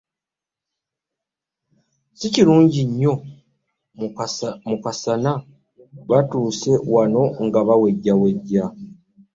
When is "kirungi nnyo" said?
2.33-3.13